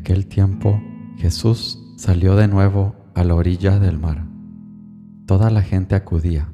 [0.00, 0.80] aquel tiempo
[1.16, 4.26] Jesús salió de nuevo a la orilla del mar.
[5.26, 6.50] Toda la gente acudía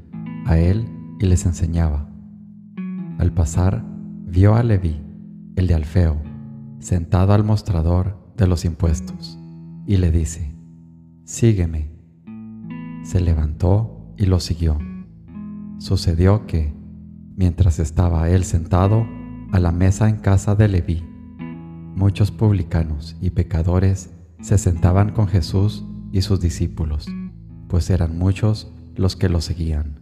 [0.46, 0.84] a él
[1.20, 2.10] y les enseñaba.
[3.18, 3.84] Al pasar,
[4.26, 5.00] vio a Leví,
[5.54, 6.20] el de Alfeo,
[6.80, 9.38] sentado al mostrador de los impuestos,
[9.86, 10.52] y le dice,
[11.24, 11.92] Sígueme.
[13.04, 14.76] Se levantó y lo siguió.
[15.78, 16.74] Sucedió que,
[17.36, 19.06] mientras estaba él sentado
[19.52, 21.04] a la mesa en casa de Leví,
[21.96, 24.10] muchos publicanos y pecadores
[24.42, 25.82] se sentaban con Jesús
[26.12, 27.06] y sus discípulos,
[27.68, 29.98] pues eran muchos los que lo seguían.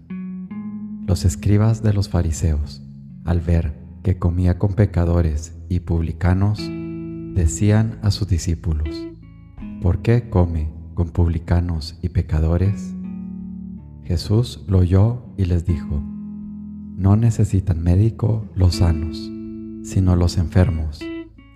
[1.06, 2.82] Los escribas de los fariseos,
[3.24, 6.58] al ver que comía con pecadores y publicanos,
[7.34, 8.88] decían a sus discípulos,
[9.80, 12.92] ¿por qué come con publicanos y pecadores?
[14.02, 16.02] Jesús lo oyó y les dijo,
[16.96, 19.30] no necesitan médico los sanos,
[19.84, 21.00] sino los enfermos.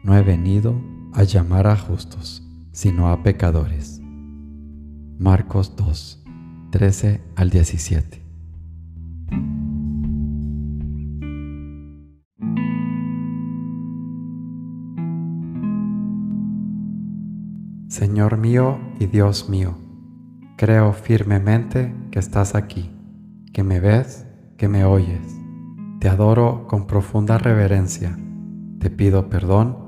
[0.05, 0.81] No he venido
[1.13, 4.01] a llamar a justos, sino a pecadores.
[5.19, 6.25] Marcos 2,
[6.71, 8.23] 13 al 17.
[17.89, 19.77] Señor mío y Dios mío,
[20.57, 22.93] creo firmemente que estás aquí,
[23.53, 24.25] que me ves,
[24.57, 25.35] que me oyes.
[25.99, 28.17] Te adoro con profunda reverencia.
[28.79, 29.88] Te pido perdón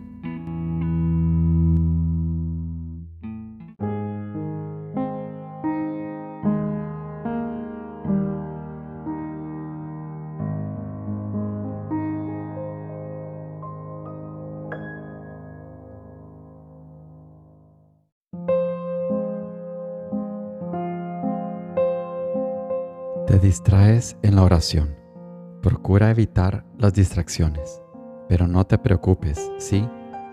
[23.31, 24.93] Te distraes en la oración.
[25.61, 27.81] Procura evitar las distracciones,
[28.27, 29.87] pero no te preocupes si,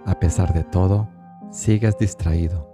[0.04, 1.08] a pesar de todo,
[1.52, 2.68] sigues distraído.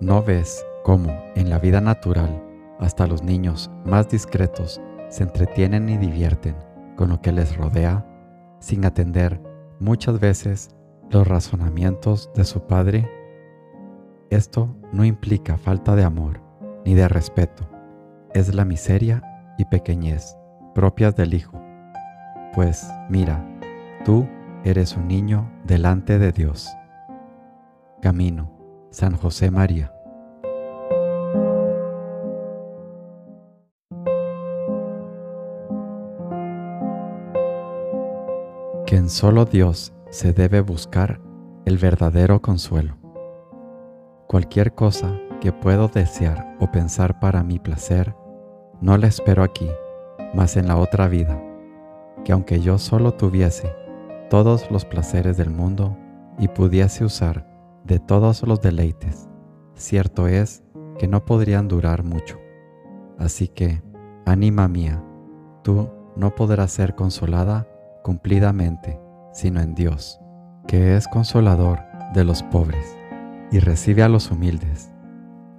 [0.00, 2.42] ¿No ves cómo en la vida natural
[2.80, 4.80] hasta los niños más discretos
[5.10, 6.56] se entretienen y divierten
[6.96, 8.04] con lo que les rodea
[8.58, 9.40] sin atender
[9.78, 10.70] muchas veces
[11.08, 13.08] los razonamientos de su padre?
[14.28, 16.40] Esto no implica falta de amor
[16.84, 17.70] ni de respeto,
[18.34, 19.22] es la miseria
[19.58, 20.38] y pequeñez
[20.74, 21.60] propias del Hijo.
[22.54, 23.44] Pues mira,
[24.04, 24.26] tú
[24.64, 26.70] eres un niño delante de Dios.
[28.00, 28.50] Camino,
[28.90, 29.92] San José María.
[38.86, 41.20] Que en solo Dios se debe buscar
[41.66, 42.96] el verdadero consuelo.
[44.26, 48.14] Cualquier cosa que puedo desear o pensar para mi placer,
[48.80, 49.68] no la espero aquí,
[50.34, 51.42] mas en la otra vida,
[52.24, 53.74] que aunque yo solo tuviese
[54.30, 55.96] todos los placeres del mundo
[56.38, 57.44] y pudiese usar
[57.84, 59.28] de todos los deleites,
[59.74, 60.62] cierto es
[60.96, 62.38] que no podrían durar mucho.
[63.18, 63.82] Así que,
[64.26, 65.02] ánima mía,
[65.62, 67.66] tú no podrás ser consolada
[68.04, 69.00] cumplidamente,
[69.32, 70.20] sino en Dios,
[70.68, 71.80] que es consolador
[72.14, 72.96] de los pobres
[73.50, 74.92] y recibe a los humildes.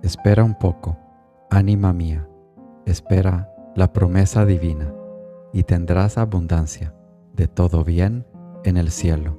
[0.04, 0.98] Espera un poco,
[1.50, 2.29] ánima mía
[2.90, 4.94] espera la promesa divina
[5.54, 6.94] y tendrás abundancia
[7.34, 8.26] de todo bien
[8.64, 9.38] en el cielo.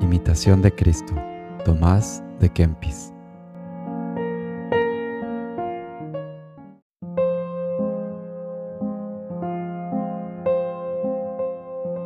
[0.00, 1.14] Imitación de Cristo,
[1.64, 3.12] Tomás de Kempis.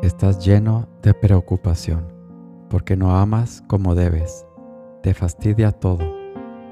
[0.03, 2.12] Estás lleno de preocupación
[2.69, 4.47] porque no amas como debes,
[5.03, 6.05] te fastidia todo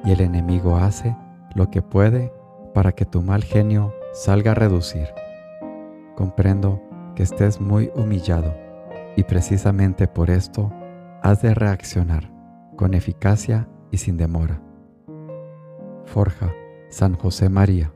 [0.04, 1.16] y el enemigo hace
[1.54, 2.32] lo que puede
[2.76, 5.08] para que tu mal genio salga a reducir.
[6.14, 6.82] Comprendo
[7.14, 8.54] que estés muy humillado
[9.16, 10.70] y precisamente por esto
[11.22, 12.30] has de reaccionar
[12.76, 14.60] con eficacia y sin demora.
[16.04, 16.52] Forja
[16.90, 17.95] San José María.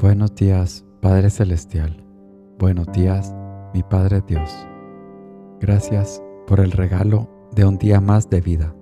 [0.00, 2.02] Buenos días, Padre Celestial.
[2.58, 3.34] Buenos días,
[3.74, 4.50] mi Padre Dios.
[5.60, 8.74] Gracias por el regalo de un día más de vida,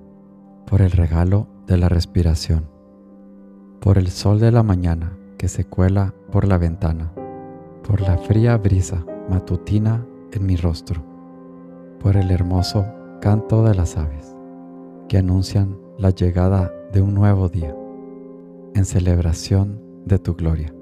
[0.64, 2.70] por el regalo de la respiración,
[3.80, 7.12] por el sol de la mañana que se cuela por la ventana,
[7.82, 11.02] por la fría brisa matutina en mi rostro,
[11.98, 12.86] por el hermoso
[13.20, 14.36] canto de las aves
[15.08, 17.74] que anuncian la llegada de un nuevo día,
[18.76, 20.77] en celebración de tu gloria.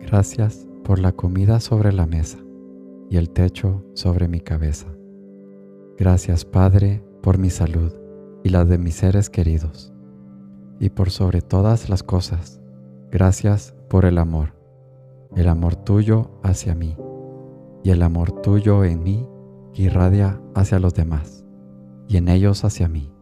[0.00, 2.38] Gracias por la comida sobre la mesa
[3.10, 4.86] y el techo sobre mi cabeza.
[5.98, 7.92] Gracias Padre por mi salud
[8.42, 9.92] y la de mis seres queridos.
[10.80, 12.60] Y por sobre todas las cosas,
[13.10, 14.54] gracias por el amor,
[15.36, 16.96] el amor tuyo hacia mí
[17.84, 19.28] y el amor tuyo en mí
[19.74, 21.44] que irradia hacia los demás
[22.08, 23.12] y en ellos hacia mí,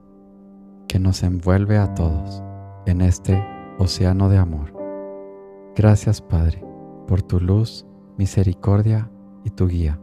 [0.86, 2.42] que nos envuelve a todos
[2.86, 3.44] en este
[3.78, 4.72] océano de amor.
[5.74, 6.67] Gracias Padre
[7.08, 7.86] por tu luz,
[8.18, 9.10] misericordia
[9.42, 9.98] y tu guía.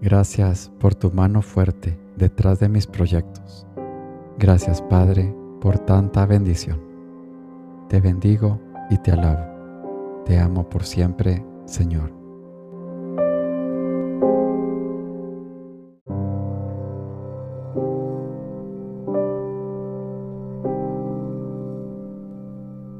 [0.00, 3.66] Gracias por tu mano fuerte detrás de mis proyectos.
[4.38, 6.80] Gracias Padre por tanta bendición.
[7.88, 8.58] Te bendigo
[8.88, 10.22] y te alabo.
[10.24, 12.12] Te amo por siempre, Señor.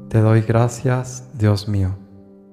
[0.09, 1.95] Te doy gracias, Dios mío,